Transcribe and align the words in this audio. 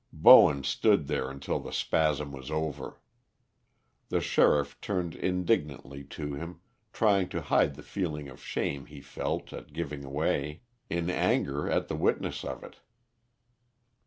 Bowen 0.11 0.63
stood 0.63 1.05
there 1.05 1.29
until 1.29 1.59
the 1.59 1.71
spasm 1.71 2.31
was 2.31 2.49
over. 2.49 2.99
The 4.09 4.19
sheriff 4.19 4.81
turned 4.81 5.13
indignantly 5.13 6.03
to 6.05 6.33
him, 6.33 6.59
trying 6.91 7.29
to 7.29 7.41
hide 7.43 7.75
the 7.75 7.83
feeling 7.83 8.27
of 8.27 8.41
shame 8.41 8.87
he 8.87 8.99
felt 8.99 9.53
at 9.53 9.73
giving 9.73 10.11
way, 10.11 10.63
in 10.89 11.11
anger 11.11 11.69
at 11.69 11.87
the 11.87 11.95
witness 11.95 12.43
of 12.43 12.63
it. 12.63 12.77